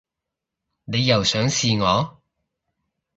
[0.85, 2.19] 你又想試我